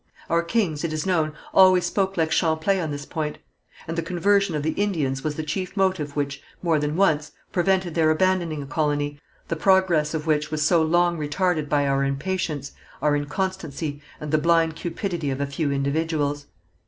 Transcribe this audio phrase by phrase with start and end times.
[0.31, 3.37] Our kings, it is known, always spoke like Champlain on this point;
[3.87, 7.93] and the conversion of the Indians was the chief motive which, more than once, prevented
[7.93, 12.71] their abandoning a colony, the progress of which was so long retarded by our impatience,
[12.99, 16.47] our inconstancy, and the blind cupidity of a few individuals.